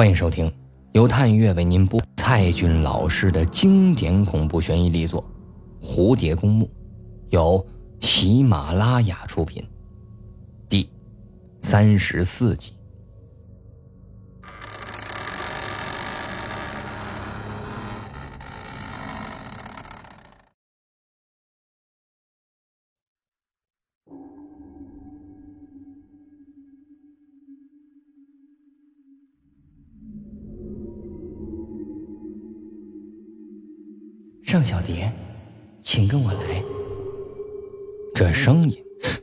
[0.00, 0.50] 欢迎收听
[0.92, 5.22] 由探月为您播蔡骏老师的经典恐怖悬疑力作
[5.86, 6.64] 《蝴蝶公墓》，
[7.28, 7.62] 由
[8.00, 9.62] 喜马拉雅出品，
[10.70, 10.88] 第
[11.60, 12.72] 三十四集。
[34.50, 35.08] 尚小蝶，
[35.80, 36.40] 请跟我来。
[38.12, 38.76] 这声音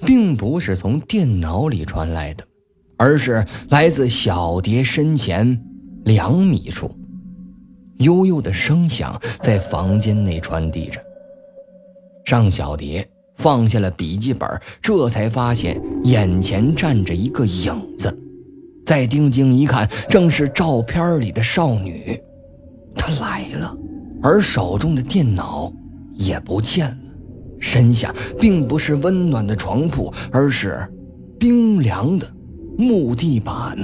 [0.06, 2.46] 并不是从电脑里传来的，
[2.96, 5.62] 而是来自小蝶身前
[6.06, 6.90] 两米处。
[7.98, 10.98] 悠悠的声响在房间内传递着。
[12.24, 13.06] 尚小蝶
[13.36, 14.50] 放下了笔记本，
[14.82, 18.18] 这才发现眼前站着一个影子。
[18.86, 22.18] 再定睛一看，正是照片里的少女。
[22.96, 23.76] 她来了。
[24.28, 25.72] 而手中的电脑
[26.14, 26.98] 也不见了，
[27.62, 30.86] 身下并不是温暖的床铺，而是
[31.40, 32.30] 冰凉的
[32.78, 33.78] 木地板。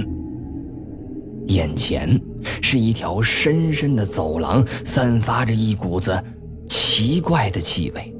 [1.46, 2.20] 眼前
[2.60, 6.22] 是一条深深的走廊，散发着一股子
[6.68, 8.14] 奇怪的气味。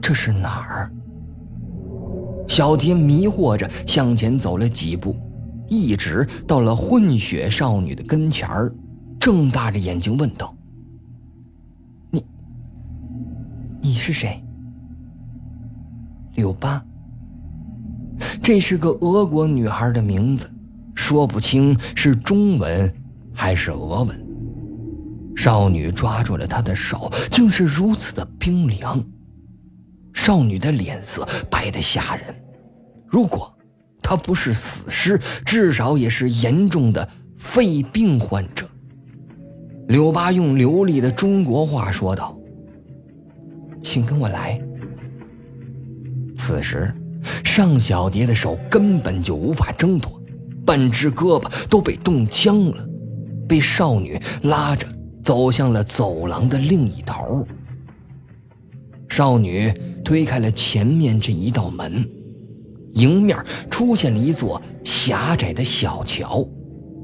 [0.00, 0.92] 这是哪儿？
[2.46, 5.16] 小蝶迷惑着向前走了几步，
[5.66, 8.72] 一直到了混血少女的跟前儿。
[9.22, 10.52] 睁大着眼睛问道
[12.10, 12.26] ：“你，
[13.80, 14.42] 你是谁？”
[16.34, 16.84] 柳巴。
[18.42, 20.50] 这是个俄国女孩的名字，
[20.96, 22.92] 说不清是中文
[23.32, 24.26] 还是俄文。
[25.36, 29.00] 少女抓住了他的手，竟是如此的冰凉。
[30.12, 32.34] 少女的脸色白得吓人，
[33.06, 33.56] 如果
[34.02, 38.68] 她不是死尸，至少也是严重的肺病患者。
[39.88, 42.38] 柳巴用流利的中国话说道
[43.82, 44.60] ：“请跟我来。”
[46.36, 46.92] 此时，
[47.44, 50.20] 尚小蝶的手根本就无法挣脱，
[50.64, 52.88] 半只胳膊都被冻僵了，
[53.48, 54.86] 被少女拉着
[55.22, 57.46] 走向了走廊的另一头。
[59.08, 59.72] 少女
[60.02, 62.08] 推开了前面这一道门，
[62.94, 63.36] 迎面
[63.68, 66.44] 出现了一座狭窄的小桥，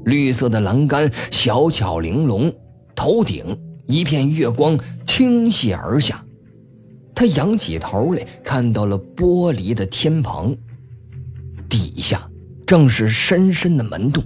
[0.05, 2.51] 绿色的栏杆小巧玲珑。
[2.99, 4.77] 头顶一片月光
[5.07, 6.21] 倾泻而下，
[7.15, 10.53] 他仰起头来，看到了玻璃的天棚，
[11.69, 12.29] 底下
[12.67, 14.21] 正是深深的门洞。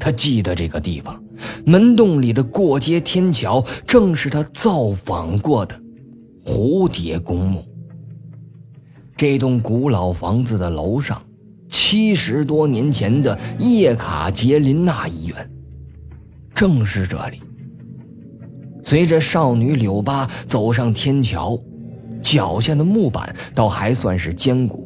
[0.00, 1.22] 他记得这个地方，
[1.64, 5.80] 门洞里的过街天桥正是他造访过的
[6.44, 7.64] 蝴蝶公墓。
[9.16, 11.22] 这栋古老房子的楼上，
[11.68, 15.50] 七十多年前的叶卡捷琳娜医院，
[16.52, 17.40] 正是这里。
[18.90, 21.56] 随着少女柳巴走上天桥，
[22.20, 24.84] 脚下的木板倒还算是坚固。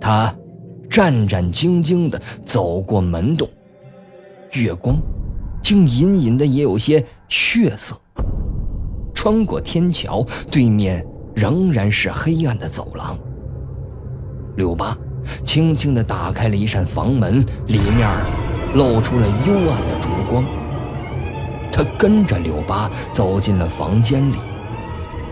[0.00, 0.32] 她
[0.88, 3.48] 战战兢兢地走过门洞，
[4.52, 4.96] 月光
[5.64, 8.00] 竟隐隐的也有些血色。
[9.12, 13.18] 穿过天桥，对面仍然是黑暗的走廊。
[14.56, 14.96] 柳巴
[15.44, 18.08] 轻轻地打开了一扇房门，里面
[18.76, 20.44] 露出了幽暗的烛光。
[21.76, 24.36] 他跟着柳巴走进了房间里，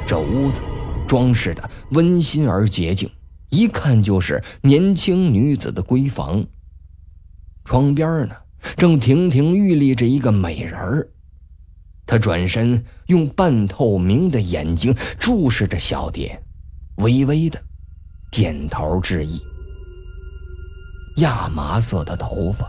[0.04, 0.60] 这屋子
[1.06, 3.08] 装饰的温馨而洁净，
[3.48, 6.44] 一看就是年轻女子的闺房。
[7.64, 8.34] 窗边呢，
[8.76, 11.08] 正亭亭玉立着一个美人儿。
[12.04, 16.42] 他转身，用半透明的眼睛注视着小蝶，
[16.96, 17.56] 微微的
[18.32, 19.40] 点头致意。
[21.18, 22.68] 亚麻色的头发。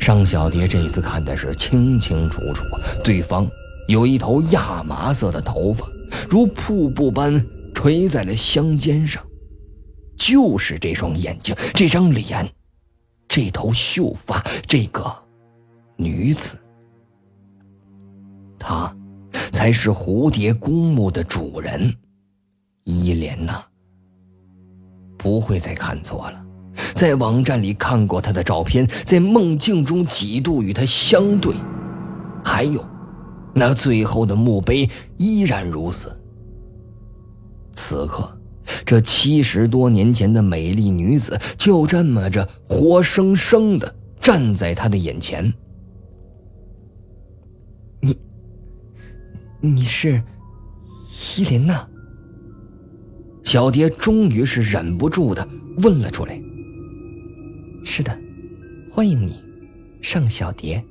[0.00, 2.62] 尚小蝶这次看的是清清楚楚，
[3.02, 3.48] 对方
[3.88, 5.86] 有一头亚麻色的头发，
[6.28, 9.22] 如瀑布般垂在了香肩上，
[10.16, 12.48] 就是这双眼睛，这张脸，
[13.28, 15.04] 这头秀发，这个
[15.96, 16.56] 女子，
[18.58, 18.94] 她
[19.52, 21.94] 才是蝴蝶公墓的主人，
[22.84, 23.64] 伊莲娜。
[25.16, 26.43] 不会再看错了。
[26.94, 31.54] 在网站里看过他的照片，在梦境中几度与他相对，
[32.44, 32.84] 还有
[33.54, 36.12] 那最后的墓碑依然如此。
[37.74, 38.36] 此刻，
[38.84, 45.52] 这七十多年前的美丽女子就这么着活生生的站在他的眼前。
[48.00, 48.16] 你，
[49.60, 50.22] 你是
[51.36, 51.86] 伊琳娜？
[53.44, 55.46] 小蝶终于是忍不住的
[55.78, 56.40] 问了出来。
[57.84, 58.18] 是的，
[58.90, 59.40] 欢迎你，
[60.00, 60.82] 尚小蝶。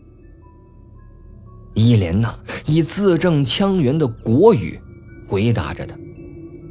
[1.73, 2.37] 伊莲娜
[2.67, 4.79] 以字正腔圆的国语
[5.27, 5.97] 回答着他，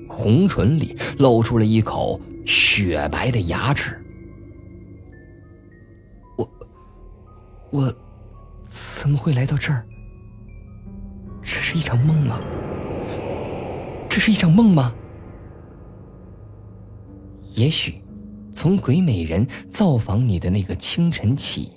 [0.08, 4.00] 红唇里露出了一口雪白的牙齿。
[6.38, 6.50] 我，
[7.70, 7.94] 我
[8.68, 9.84] 怎么会来到这儿？
[11.42, 12.40] 这是一场梦吗？
[14.08, 14.94] 这是一场梦吗？
[17.54, 18.01] 也许，
[18.62, 21.72] 从鬼美人造访你的那个清晨起，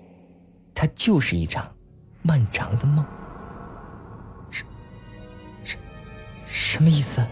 [0.75, 1.67] 它就是一场
[2.21, 3.03] 漫长的梦。
[4.51, 4.63] 什
[5.63, 5.77] 什
[6.47, 7.25] 什么意思？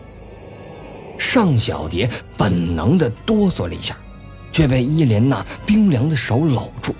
[1.19, 3.95] 尚小蝶本能的哆嗦了一下，
[4.51, 6.95] 却被伊莲娜冰凉的手搂住，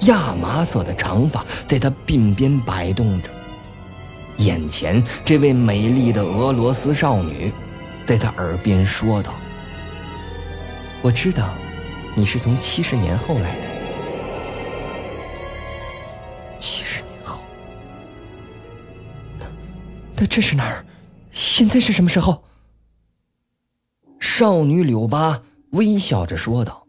[0.00, 3.30] 亚麻色的长发在她鬓边摆动着。
[4.36, 7.50] 眼前这位美丽的俄罗斯少女，
[8.04, 9.32] 在她耳边说道
[11.00, 11.48] ：“我知道，
[12.16, 13.62] 你是从七十年后来的。
[16.58, 17.40] 七十年后，
[19.38, 19.46] 那
[20.16, 20.84] 那这是哪儿？”
[21.32, 22.44] 现在是什么时候？
[24.18, 26.86] 少女柳巴微笑着说道：“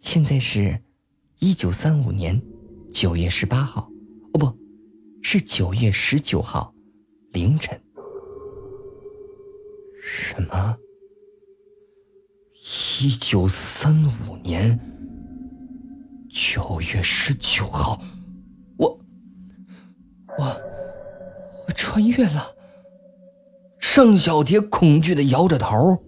[0.00, 0.82] 现在是，
[1.38, 2.40] 一九三五年
[2.92, 3.90] 九月十八号，
[4.34, 4.56] 哦，不
[5.22, 6.74] 是九月十九号
[7.32, 7.80] 凌晨。
[10.02, 10.76] 什么？
[12.72, 13.92] 一九三
[14.28, 14.78] 五年
[16.28, 18.00] 九月十九号？
[18.76, 18.88] 我，
[20.38, 20.44] 我，
[21.66, 22.46] 我穿越了。”
[23.80, 25.98] 尚小蝶恐惧的摇着头：“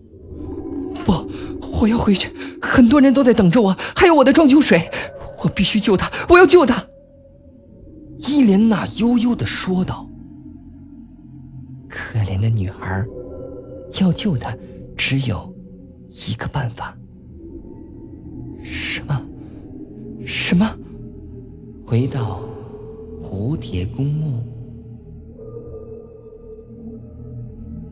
[1.04, 1.28] 不，
[1.80, 2.32] 我要回去，
[2.62, 4.88] 很多人都在等着我，还有我的装酒水，
[5.42, 6.86] 我必须救他，我要救他。”
[8.28, 10.08] 伊莲娜悠悠的说道
[11.90, 13.04] ：“可怜的女孩，
[14.00, 14.56] 要救她，
[14.96, 15.51] 只有
[16.12, 16.96] 一个办法。
[18.62, 19.20] 什么？
[20.24, 20.70] 什么？
[21.86, 22.40] 回到
[23.20, 24.42] 蝴蝶公墓。”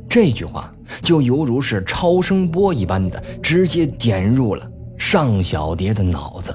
[0.08, 0.72] 这句话
[1.02, 4.68] 就犹如是超声波一般的，直接点入了
[4.98, 6.52] 尚小蝶的脑子。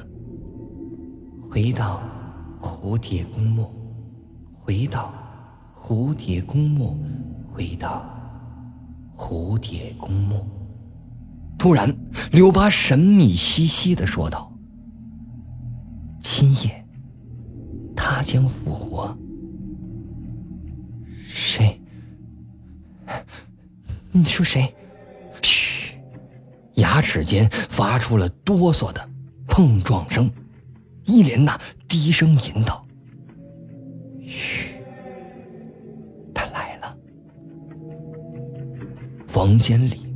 [1.50, 2.02] 回到
[2.62, 3.72] 蝴蝶公墓，
[4.60, 5.14] 回到
[5.74, 6.98] 蝴蝶公墓，
[7.50, 8.06] 回到
[9.16, 10.46] 蝴蝶公墓。
[11.58, 11.96] 突然，
[12.32, 14.52] 柳巴神秘兮兮的说道
[16.22, 16.86] ：“今夜，
[17.96, 19.18] 他将复活。
[21.28, 21.82] 谁？”
[24.12, 24.74] 你说谁？
[25.42, 25.96] 嘘！
[26.76, 29.10] 牙齿间发出了哆嗦的
[29.48, 30.30] 碰撞声。
[31.06, 32.86] 伊莲娜低声吟道
[34.26, 34.76] ：“嘘，
[36.34, 36.98] 他来了。”
[39.28, 40.08] 房间里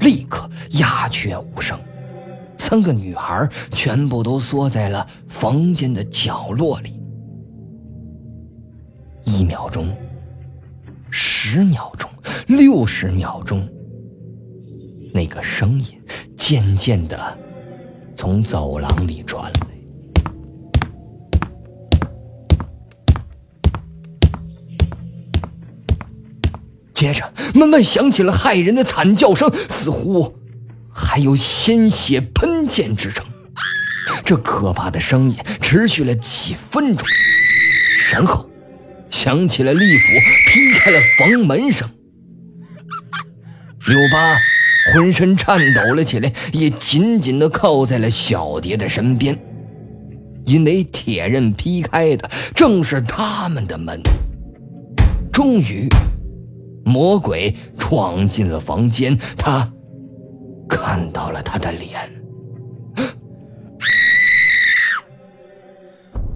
[0.00, 0.43] 立刻
[0.78, 1.78] 鸦雀无声，
[2.58, 7.00] 三个女孩全部都缩在了房间的角落里。
[9.24, 9.88] 一秒钟，
[11.10, 12.08] 十秒钟。
[12.46, 13.66] 六十秒钟，
[15.12, 15.86] 那个声音
[16.36, 17.38] 渐渐的
[18.16, 19.66] 从走廊里传来，
[26.94, 30.34] 接着门外响起了骇人的惨叫声，似乎
[31.14, 33.24] 还有鲜血喷溅之声。
[34.24, 37.06] 这可怕的声音持续了几分钟，
[38.10, 38.50] 然后
[39.10, 40.06] 响起了利斧
[40.50, 41.88] 劈开了房门声。
[43.86, 44.36] 柳巴
[44.92, 49.38] 浑身颤抖了起来，也紧紧地靠在了小蝶的身边，
[50.46, 54.02] 因为铁刃劈开的正是他们的门。
[55.32, 55.88] 终于，
[56.84, 59.70] 魔鬼闯进了房间，他
[60.76, 62.00] 看到了他的脸。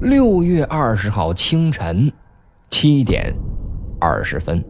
[0.01, 2.11] 六月二十号清晨
[2.71, 3.35] 七点
[4.01, 4.65] 二十分。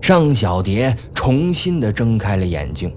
[0.00, 2.94] 尚小蝶重新的睁开了眼睛。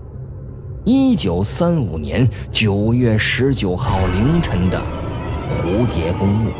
[0.86, 4.82] 一九三五年九月十九号凌晨的
[5.50, 6.52] 蝴蝶公墓，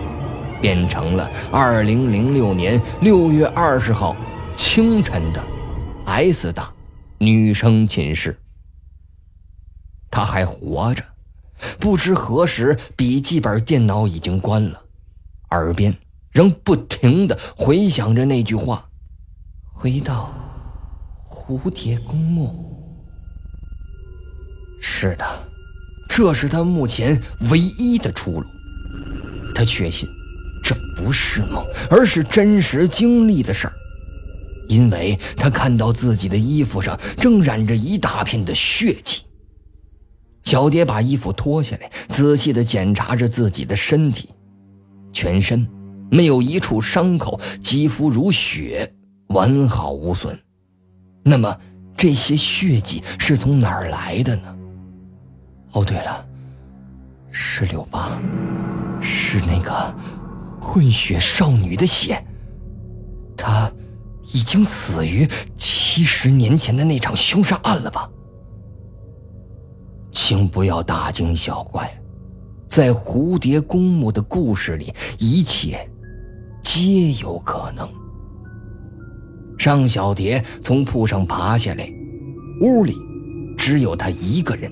[0.62, 4.16] 变成了二零零六年六月二十号
[4.56, 5.44] 清晨的
[6.06, 6.70] S 大
[7.20, 8.36] 女生寝室。
[10.18, 11.04] 他还活着，
[11.80, 14.82] 不知何时笔记本电脑已经关了，
[15.52, 15.96] 耳边
[16.32, 18.84] 仍不停的回响着那句话。
[19.72, 20.34] 回到
[21.30, 22.76] 蝴蝶公墓。
[24.82, 25.50] 是的，
[26.10, 27.22] 这是他目前
[27.52, 28.48] 唯一的出路。
[29.54, 30.10] 他确信，
[30.64, 33.74] 这不是梦，而是真实经历的事儿，
[34.68, 39.22] 因为他看到自己的衣服上正染着一大片的血迹。
[40.48, 44.30] 小蝶把衣服脱下来，仔细地检查着自己的身体，
[45.12, 45.68] 全身
[46.10, 48.90] 没有一处伤口，肌肤如雪，
[49.28, 50.40] 完好无损。
[51.22, 51.54] 那么，
[51.98, 54.56] 这些血迹是从哪儿来的呢？
[55.74, 56.26] 哦，对了，
[57.30, 58.18] 是柳巴，
[59.02, 59.94] 是那个
[60.62, 62.26] 混血少女的血。
[63.36, 63.70] 她
[64.32, 65.28] 已经死于
[65.58, 68.10] 七十年前的那场凶杀案了吧？
[70.20, 71.88] 请不要大惊小怪，
[72.68, 75.88] 在蝴蝶公墓的故事里，一切
[76.64, 77.88] 皆有可能。
[79.60, 81.88] 尚小蝶从铺上爬下来，
[82.62, 82.96] 屋里
[83.56, 84.72] 只有她一个人。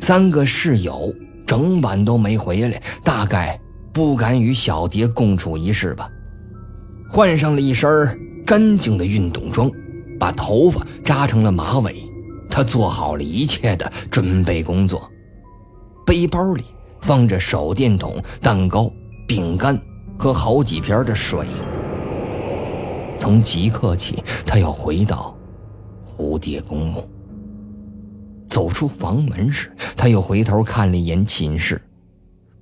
[0.00, 1.14] 三个室友
[1.46, 3.60] 整晚都没回来，大概
[3.92, 6.08] 不敢与小蝶共处一室吧。
[7.10, 9.70] 换上了一身干净的运动装，
[10.18, 12.02] 把头发扎成了马尾，
[12.52, 15.10] 他做好了一切的准备工作。
[16.04, 16.64] 背包里
[17.00, 18.92] 放着手电筒、蛋糕、
[19.26, 19.80] 饼干
[20.18, 21.46] 和好几瓶的水。
[23.18, 25.34] 从即刻起，他要回到
[26.04, 27.08] 蝴蝶公墓。
[28.48, 31.80] 走出房门时，他又回头看了一眼寝室，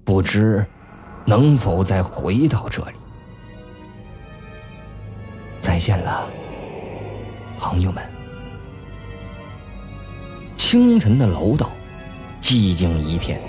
[0.04, 0.64] 不知
[1.25, 2.97] 能否再回到这里。
[5.61, 6.28] 再见了，
[7.59, 8.10] 朋友们。
[10.71, 11.69] 清晨的楼道
[12.41, 13.41] 寂静一片，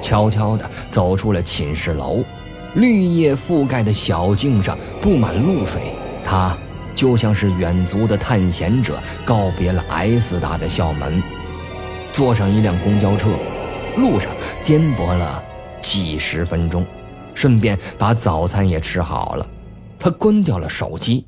[0.00, 2.24] 悄悄地走出了寝室楼，
[2.76, 5.92] 绿叶覆盖的小径上布满露水，
[6.24, 6.56] 他
[6.94, 11.22] 就像是远足的探险者告别了 S 大的校门。
[12.10, 13.28] 坐上一辆公交车，
[13.98, 14.32] 路上
[14.64, 15.44] 颠簸了
[15.82, 16.86] 几十分钟，
[17.34, 19.46] 顺便把早餐也吃好了。
[19.98, 21.26] 他关掉了手机，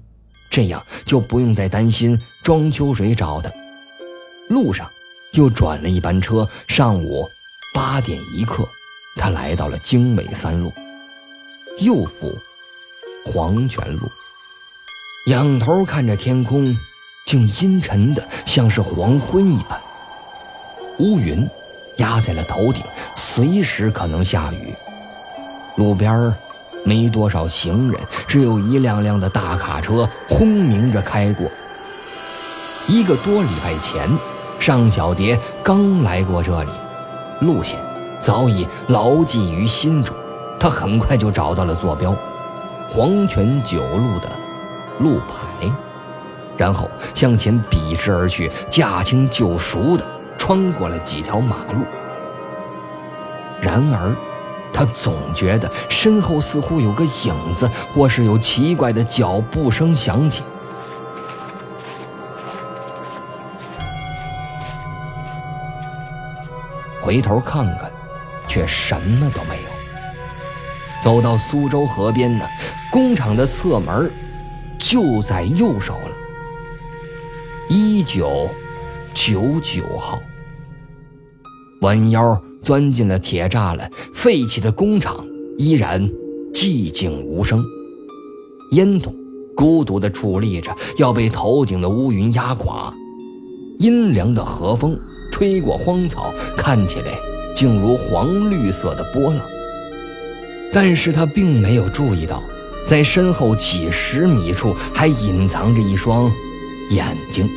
[0.49, 3.50] 这样就不用再担心庄秋水找他。
[4.49, 4.88] 路上
[5.32, 7.30] 又转了一班车，上午
[7.75, 8.66] 八点一刻，
[9.16, 10.73] 他来到了经纬三路，
[11.78, 12.37] 又赴
[13.25, 14.11] 黄泉路。
[15.26, 16.75] 仰头看着天空，
[17.26, 19.78] 竟阴沉的像是黄昏一般。
[20.99, 21.47] 乌云
[21.99, 22.82] 压在了头顶，
[23.14, 24.75] 随时可能下雨。
[25.76, 26.35] 路边
[26.85, 31.50] 没多少行人，只有一辆辆的大卡车轰鸣着开过。
[32.87, 34.08] 一个多礼拜前，
[34.58, 36.70] 尚小蝶刚来过这里，
[37.40, 37.78] 路线
[38.20, 40.14] 早已牢记于心中。
[40.58, 42.14] 他很快就找到了坐标——
[42.90, 44.28] 黄泉九路的
[44.98, 45.70] 路牌，
[46.56, 50.04] 然后向前笔直而去，驾轻就熟的。
[50.36, 51.84] 穿过了几条马路，
[53.60, 54.14] 然而，
[54.72, 60.42] 他总觉得身后似乎有个影子，或是有奇怪的脚步声响起。
[67.08, 67.90] 回头看看，
[68.46, 69.70] 却什么都没有。
[71.02, 72.44] 走到苏州河边呢，
[72.92, 74.12] 工厂的侧门
[74.78, 76.10] 就在右手了。
[77.70, 78.50] 一九
[79.14, 80.20] 九九号。
[81.80, 86.06] 弯腰钻进了铁栅栏，废弃的工厂依然
[86.52, 87.64] 寂静无声，
[88.72, 89.10] 烟囱
[89.56, 92.92] 孤独地矗立着，要被头顶的乌云压垮。
[93.78, 95.00] 阴凉的河风
[95.38, 97.16] 吹过荒草，看起来
[97.54, 99.40] 竟如黄绿色的波浪。
[100.73, 102.42] 但是他并没有注意到，
[102.85, 106.28] 在身后几十米处还隐藏着一双
[106.90, 107.49] 眼睛。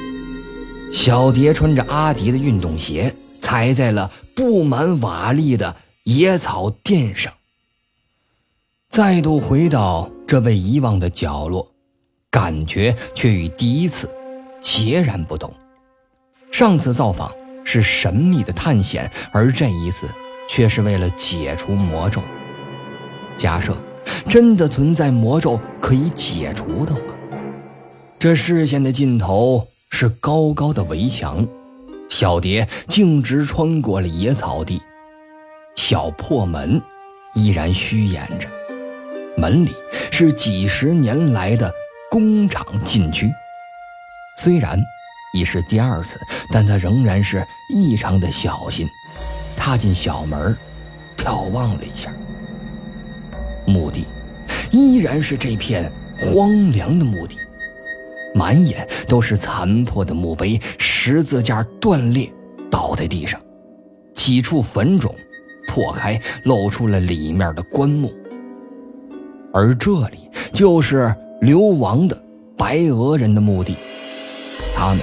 [0.93, 3.11] 小蝶穿着阿迪的运动鞋。
[3.41, 7.33] 踩在了布满瓦砾的野草垫上，
[8.91, 11.67] 再度回到这被遗忘的角落，
[12.29, 14.07] 感觉却与第一次
[14.61, 15.51] 截然不同。
[16.51, 17.31] 上次造访
[17.71, 20.05] 是神秘的探险，而这一次
[20.49, 22.21] 却是为了解除魔咒。
[23.37, 23.77] 假设
[24.27, 27.01] 真的存在魔咒可以解除的话，
[28.19, 31.47] 这视线的尽头是高高的围墙。
[32.09, 34.81] 小蝶径直穿过了野草地，
[35.77, 36.81] 小破门
[37.33, 38.49] 依然虚掩着，
[39.37, 39.73] 门里
[40.11, 41.71] 是几十年来的
[42.09, 43.31] 工厂禁区。
[44.37, 44.77] 虽然
[45.33, 46.19] 已是第二次，
[46.51, 48.87] 但他仍然是异常的小心。
[49.55, 50.57] 踏进小门，
[51.15, 52.11] 眺望了一下，
[53.67, 54.05] 墓地
[54.71, 57.37] 依然是这片荒凉的墓地。
[58.33, 62.31] 满眼都是残破的墓碑，十字架断裂，
[62.71, 63.39] 倒在地上，
[64.15, 65.13] 几处坟冢
[65.67, 68.11] 破开，露出了里面的棺木。
[69.53, 72.19] 而这里就是流亡的
[72.57, 73.75] 白俄人的墓地，
[74.73, 74.99] 他们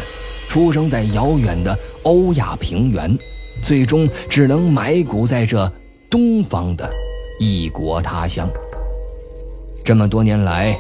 [0.59, 3.17] 出生在遥远的欧亚平原，
[3.65, 5.71] 最终只能埋骨在这
[6.11, 6.91] 东方的
[7.39, 8.51] 异国他乡。
[9.85, 10.77] 这么多年来，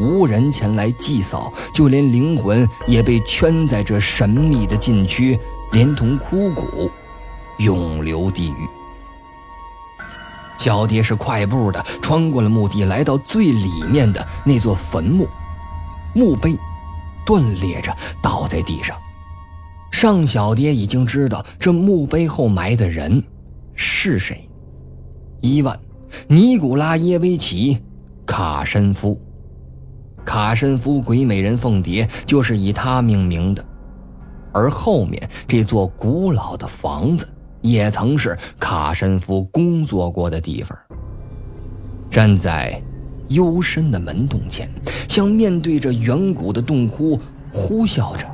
[0.00, 5.38] 无人前来祭扫，就连灵魂也被圈在这神秘的禁区，
[5.70, 6.90] 连同枯骨，
[7.58, 8.66] 永留地狱。
[10.58, 15.28] 小蝶是快步的穿过了墓地，来到最里面的那座坟墓，
[16.16, 16.58] 墓碑
[17.24, 18.96] 断裂着倒在地上。
[19.90, 23.22] 尚小蝶已经知道这墓碑后埋的人
[23.74, 24.48] 是谁——
[25.40, 25.76] 伊万·
[26.28, 27.74] 尼古拉耶维奇·
[28.24, 29.20] 卡申夫。
[30.24, 33.64] 卡申夫鬼美人凤蝶就是以他命名的，
[34.52, 37.28] 而后面这座古老的房子。
[37.62, 40.74] 也曾是卡申夫工作过的地方。
[42.10, 42.82] 站在
[43.28, 44.66] 幽深的门洞前，
[45.06, 47.20] 像面对着远古的洞窟，
[47.52, 48.26] 呼啸着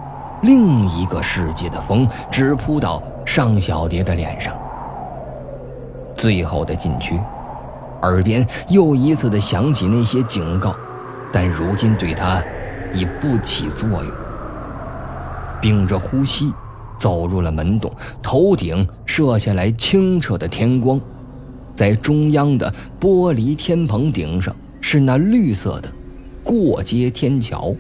[0.42, 4.54] 另一个世界的风，直扑到尚小蝶的脸上。
[6.14, 7.20] 最后的禁区，
[8.02, 10.74] 耳边又一次的响起那些警告，
[11.32, 12.42] 但如今对他
[12.92, 14.12] 已不起作用。
[15.60, 16.52] 屏着呼吸。
[16.98, 20.98] 走入了门洞，头顶射下来清澈的天光，
[21.74, 25.90] 在中央的玻璃天棚顶上是那绿色的
[26.42, 27.74] 过街天桥。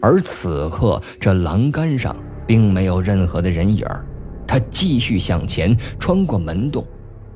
[0.00, 2.14] 而此刻，这栏杆上
[2.46, 3.84] 并没有任何的人影。
[4.46, 6.86] 他继续向前，穿过门洞，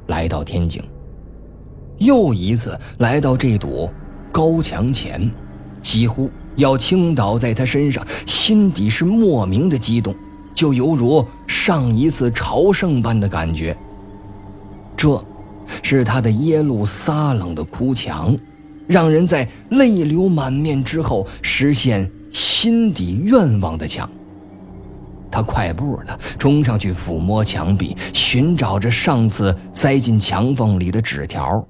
[0.07, 0.83] 来到天井，
[1.99, 3.90] 又一次来到这堵
[4.31, 5.31] 高墙前，
[5.83, 10.14] 几乎要倾倒在他身上，心底是莫名的激动。
[10.54, 13.76] 就犹如上一次朝圣般的感觉。
[14.97, 15.23] 这，
[15.83, 18.37] 是他的耶路撒冷的哭墙，
[18.87, 24.08] 让人在泪流满面之后实现心底愿望的墙。
[25.30, 31.66] 他快步的冲上去抚摸墙壁，寻找着上次塞进墙缝里的纸条。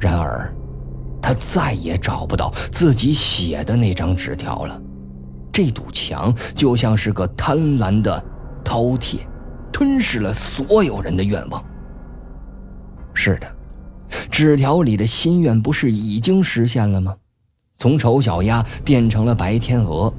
[0.00, 0.52] 然而，
[1.20, 4.80] 他再也找不到自己写的那张纸条了。
[5.52, 8.24] 这堵墙就像是个贪婪的
[8.64, 9.18] 饕餮，
[9.72, 11.64] 吞噬了所有人的愿望。
[13.14, 13.46] 是的，
[14.30, 17.16] 纸条里的心愿不是已经实现了吗？
[17.78, 20.12] 从丑小鸭变成了白天鹅，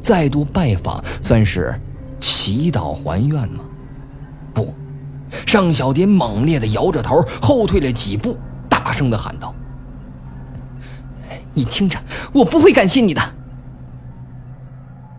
[0.00, 1.74] 再度拜访算是
[2.20, 3.64] 祈祷还愿吗？
[4.54, 4.72] 不，
[5.44, 9.52] 尚小蝶猛烈地摇着头，后退了几步，大声地喊道
[11.52, 11.98] ：“你听着，
[12.32, 13.20] 我不会感谢你的。”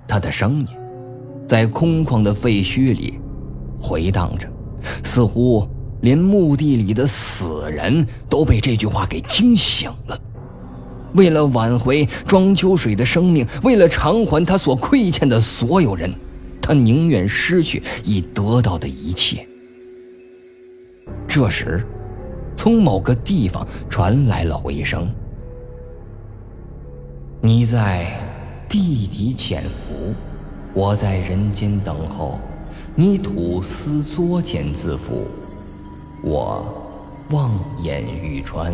[0.08, 0.67] 他的声音
[1.45, 3.19] 在空旷的废墟里
[3.77, 4.47] 回荡着，
[5.04, 5.67] 似乎
[5.99, 10.17] 连墓地里的死人都被这句话给惊醒了。
[11.13, 16.13] 为了挽回庄秋水的生命，为了偿还他所亏欠的所有人，
[16.62, 19.47] 他宁愿失去已得到的一切。
[21.28, 21.86] 这时，
[22.56, 25.10] 从某个地方传来了回声
[27.41, 28.08] ：“你在。”
[28.71, 30.13] 地底潜伏，
[30.74, 32.39] 我在人间等候。
[32.95, 35.26] 你吐丝作茧自缚，
[36.24, 36.74] 我
[37.32, 37.52] 望
[37.84, 38.74] 眼欲穿，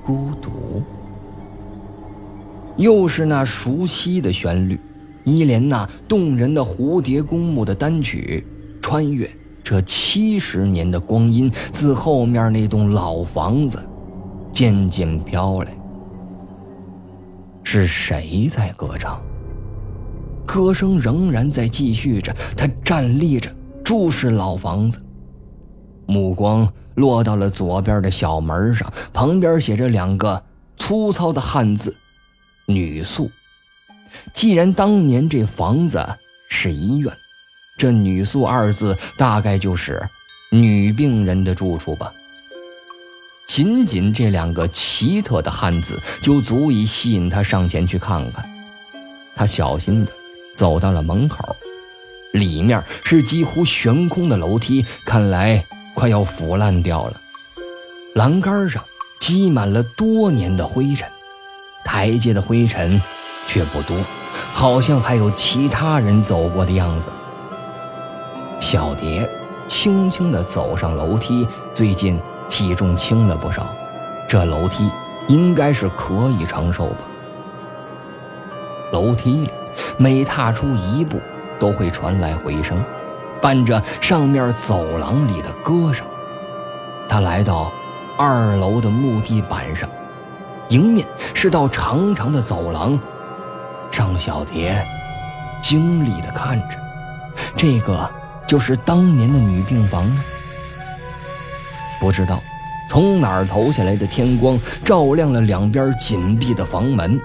[0.00, 0.80] 孤独。
[2.76, 4.78] 又是那熟悉的旋律，
[5.24, 8.46] 一连那动人的蝴蝶公墓的单曲，
[8.82, 9.30] 穿越
[9.62, 13.78] 这七十年的光阴，自后面那栋老房子
[14.52, 15.76] 渐渐飘来。
[17.62, 19.20] 是谁在歌唱？
[20.46, 22.34] 歌声仍然在继续着。
[22.54, 23.50] 他站立着，
[23.82, 25.00] 注视老房子，
[26.06, 30.42] 目光落到了左边的小门上，旁边写着两个
[30.76, 31.96] 粗糙的汉字
[32.66, 33.30] “女宿”。
[34.32, 36.04] 既然当年这房子
[36.48, 37.12] 是医院，
[37.76, 40.08] 这“女宿”二字大概就是
[40.50, 42.12] 女病人的住处吧。
[43.46, 48.48] 仅仅这两个奇特的汉字就足以吸引他上前去看看。
[49.36, 50.12] 他小心地
[50.56, 51.54] 走到了门口，
[52.32, 57.20] 里面是几乎悬空的楼梯，看来快要腐烂掉了。
[58.14, 58.82] 栏杆上
[59.18, 61.10] 积满了多年的灰尘，
[61.84, 63.00] 台阶的灰尘
[63.46, 63.96] 却不多，
[64.52, 67.06] 好像还有其他人走过的样子。
[68.58, 69.30] 小蝶
[69.68, 72.18] 轻轻地走上楼梯，最近。
[72.50, 73.66] 体重轻了不少，
[74.28, 74.88] 这楼梯
[75.28, 76.98] 应该是可以承受吧。
[78.92, 79.50] 楼梯里
[79.96, 81.18] 每踏出一步，
[81.58, 82.78] 都会传来回声，
[83.40, 86.06] 伴着上面走廊里的歌声。
[87.08, 87.72] 他来到
[88.18, 89.88] 二楼的木地板上，
[90.68, 92.98] 迎面是道长长的走廊。
[93.90, 94.84] 张小蝶
[95.62, 96.76] 惊厉地看着
[97.56, 98.10] 这个
[98.46, 100.24] 就是当年的女病房呢？
[102.00, 102.42] 不知道
[102.90, 107.18] 从哪儿投下来的天光，照亮了两边紧闭的房门。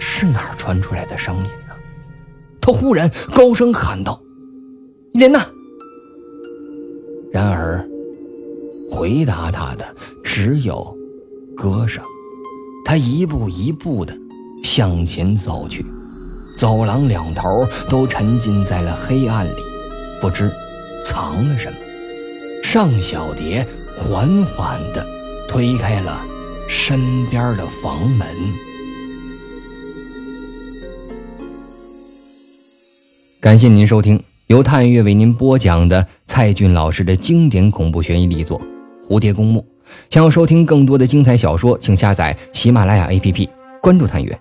[0.00, 1.74] 是哪儿传出来的声音呢？
[2.60, 4.20] 他忽然高声喊道
[5.14, 5.46] ：“莲娜！”
[7.32, 7.86] 然而，
[8.90, 9.86] 回答他的
[10.24, 10.97] 只有
[11.58, 12.02] 歌声。
[12.84, 14.16] 他一步一步的
[14.62, 15.84] 向前走去，
[16.56, 19.60] 走廊两头都沉浸在了黑暗里，
[20.20, 20.50] 不知
[21.04, 21.76] 藏了什么。
[22.62, 23.66] 尚小蝶
[23.96, 25.06] 缓缓地
[25.48, 26.24] 推开了
[26.68, 28.26] 身边的房门。
[33.40, 38.60] 感谢您收听由探月为您播讲的蔡骏老师的经典恐怖悬疑力作
[39.06, 39.60] 《蝴蝶公墓》。
[40.10, 43.48] 想要收听更多的精彩小说，请下载喜马拉雅 APP，
[43.80, 44.38] 关注探月。